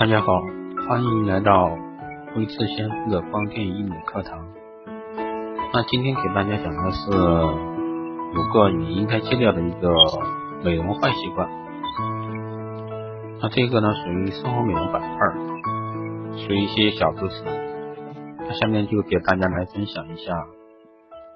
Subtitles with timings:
[0.00, 0.26] 大家好，
[0.88, 1.76] 欢迎来到
[2.34, 4.46] 微智先生的光电医美课堂。
[5.74, 9.92] 那今天给大家讲的是五个你应该戒掉的一个
[10.64, 11.46] 美容坏习惯。
[13.42, 15.26] 那这个呢属于生活美容板块，
[16.38, 17.44] 属于一些小知识。
[18.38, 20.46] 那下面就给大家来分享一下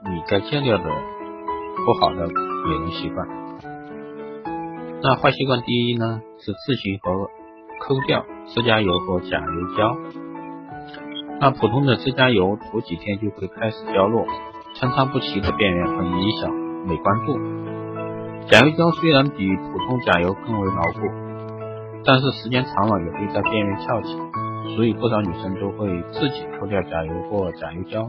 [0.06, 3.28] 你该戒掉的不好的美容习惯。
[5.02, 7.28] 那坏习惯第一呢是自行和
[7.80, 9.96] 抠掉指甲油和甲油胶。
[11.40, 14.24] 那普通的指甲油涂几天就会开始掉落，
[14.74, 16.50] 参差不齐的边缘很影响
[16.86, 17.38] 美观度。
[18.48, 21.00] 甲油胶虽然比普通甲油更为牢固，
[22.04, 24.16] 但是时间长了也会在边缘翘起，
[24.76, 28.06] 所以不少女生都会自己抠掉甲油或甲油胶。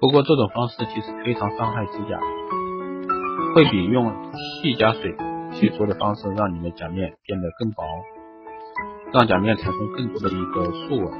[0.00, 2.18] 不过这种方式其实非常伤害指甲，
[3.54, 5.14] 会比用细加水
[5.52, 7.84] 去除的方式让你的甲面变得更薄。
[9.12, 11.12] 让甲面产生更多的一个竖纹，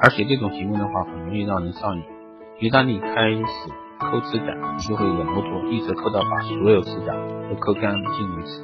[0.00, 2.04] 而且这种行为的话很容易让人上瘾。
[2.60, 3.44] 一旦你开始
[3.98, 7.12] 抠指甲，你就会忍不住一直抠到把所有指甲
[7.48, 8.62] 都抠干净为止。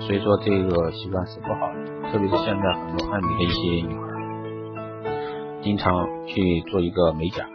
[0.00, 4.02] 所以说这个习惯是不好的，特别是现在很多爱美的一些女孩，
[5.62, 7.46] 经常去做一个美甲。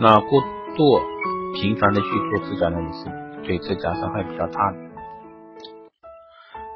[0.00, 0.40] 那过
[0.76, 1.00] 度
[1.54, 3.10] 频繁的去做指甲呢，也是
[3.46, 4.78] 对指甲伤害比较大的。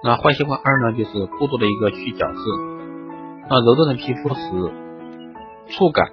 [0.02, 2.38] 那坏习惯二呢，就是过度的一个去角质。
[3.48, 4.72] 那柔润的皮肤时
[5.68, 6.08] 触感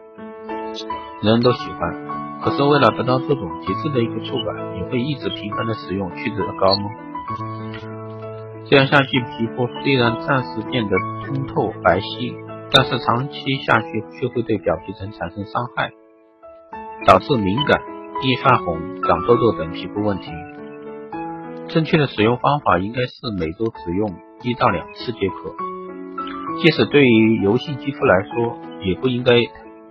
[1.21, 6.89] 人人都喜欢，可是为了得到这种极致的一个触感，你会一直频繁的使用去脂膏吗？
[8.65, 12.35] 这样下去，皮肤虽然暂时变得通透白皙，
[12.71, 15.91] 但是长期下去却会对表皮层产生伤害，
[17.05, 17.81] 导致敏感、
[18.21, 20.30] 易泛红、长痘痘等皮肤问题。
[21.69, 25.53] 正确的使用方法应该是每周只用一到两次即可。
[26.61, 29.33] 即使对于油性肌肤来说，也不应该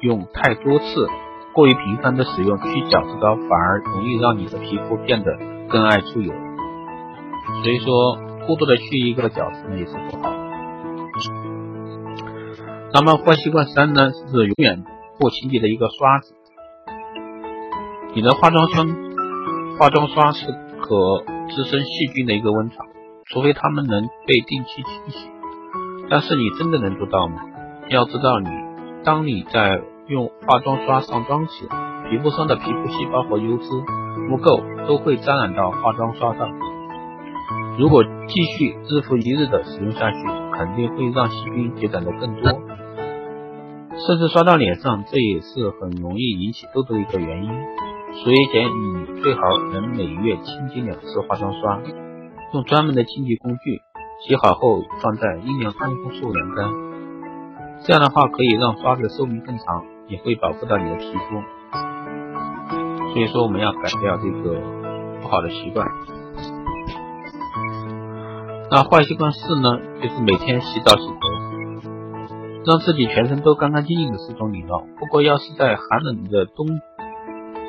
[0.00, 1.08] 用太多次。
[1.52, 6.32] 过于频繁的使用去角质膏，反而容易让你的皮肤变得更爱出油。
[7.62, 10.32] 所以说，过度的去一个角质呢也是不好。
[12.92, 14.84] 那么坏习惯三呢，是永远
[15.18, 16.34] 不清洁的一个刷子。
[18.14, 18.88] 你的化妆霜、
[19.78, 20.46] 化妆刷是
[20.80, 21.35] 可。
[21.48, 22.86] 滋生细菌的一个温床，
[23.26, 25.28] 除非它们能被定期清洗。
[26.08, 27.36] 但是你真的能做到吗？
[27.88, 28.48] 要知道，你
[29.04, 31.68] 当你在用化妆刷上妆时，
[32.08, 33.68] 皮肤上的皮肤细胞和油脂
[34.30, 36.48] 污垢都会沾染到化妆刷上。
[37.78, 40.18] 如果继续日复一日的使用下去，
[40.52, 42.50] 肯定会让细菌积攒的更多，
[44.06, 47.50] 甚至刷到脸上，这也是很容易引起痘痘的一个原因。
[48.24, 49.40] 所以建议你最好
[49.72, 51.80] 能每月清洁两次化妆刷，
[52.54, 53.80] 用专门的清洁工具
[54.26, 56.70] 洗好后放在阴凉通风处晾干。
[57.84, 61.42] 这样的话可以让刷子寿命更长，也会保护到你的皮肤。
[63.12, 64.60] 所以说我们要改掉这个
[65.20, 65.86] 不好的习惯。
[68.70, 71.28] 那坏习惯四呢，就是每天洗澡洗头，
[72.64, 74.82] 让自己全身都干干净净的是种礼貌。
[74.98, 76.66] 不过要是在寒冷的冬，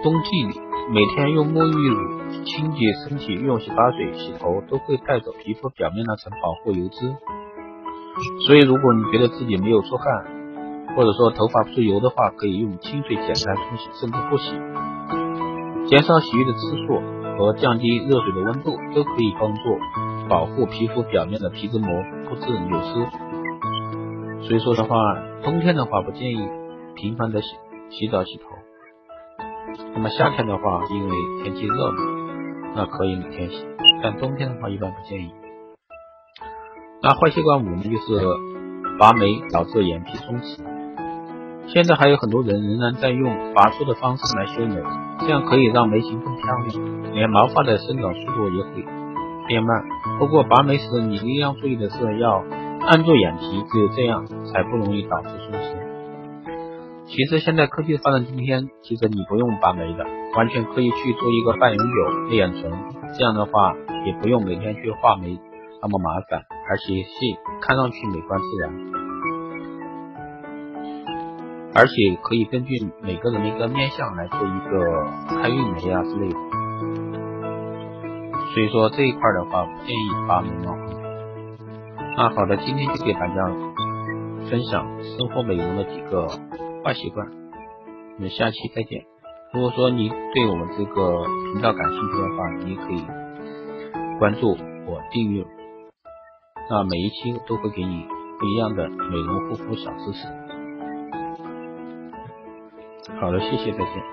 [0.04, 0.60] 冬季里，
[0.94, 7.16] 每天用沐浴乳清洁身体，用洗发水洗头，都会带走皮肤表面那层保护油脂。
[8.46, 10.26] 所以，如果你觉得自己没有出汗，
[10.96, 14.54] 或者说头发不出油的话，可以用清水简单冲洗，甚至不洗。
[15.88, 17.02] 减少洗浴的次数
[17.38, 19.80] 和降低热水的温度，都可以帮助
[20.30, 21.90] 保护皮肤表面的皮脂膜
[22.30, 24.48] 不致流失。
[24.48, 24.96] 所以说的话，
[25.44, 26.48] 冬天的话不建议
[26.96, 27.48] 频繁的洗
[27.90, 28.44] 洗澡洗头。
[29.94, 31.98] 那么夏天的话，因为天气热嘛，
[32.76, 33.66] 那可以每天洗。
[34.02, 35.32] 但冬天的话，一般不建议。
[37.02, 38.26] 那坏习惯五呢，就是
[39.00, 40.60] 拔眉导致眼皮松弛。
[41.68, 44.82] 现在还有很多人仍然在用拔出的方式来修眉，
[45.20, 48.86] 这样可以让眉形更漂亮，连毛发的生长速度也会
[49.48, 49.84] 变慢。
[50.18, 52.44] 不过拔眉时，你一定要注意的是要
[52.88, 55.77] 按住眼皮，只有这样才不容易导致松弛。
[57.08, 60.06] 其实现在科技发展今天，其实你不用拔眉的，
[60.36, 61.94] 完全可以去做一个半永久
[62.30, 62.70] 黑眼唇，
[63.18, 63.74] 这样的话
[64.06, 65.40] 也不用每天去画眉
[65.82, 67.10] 那么麻烦，而且是
[67.62, 68.74] 看上去美观自然，
[71.76, 76.36] 而且可以根据每个人的一个面相来做一个开运眉啊之类的。
[78.54, 80.76] 所以说这一块的话，不建议拔眉毛。
[82.18, 83.48] 那好的，今天就给大家
[84.50, 86.28] 分享生活美容的几个。
[86.88, 87.28] 坏习惯，
[88.16, 89.04] 我们下期再见。
[89.54, 93.06] 如果说你对我们这个频道感兴趣的话，你可以
[94.20, 94.52] 关注
[94.86, 95.46] 我订阅。
[96.70, 98.06] 那每一期都会给你
[98.40, 100.28] 不一样的美容护肤小知识。
[103.20, 104.04] 好的，谢谢，再见。